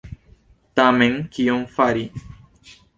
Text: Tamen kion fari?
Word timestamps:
Tamen 0.79 1.21
kion 1.37 1.69
fari? 1.77 2.11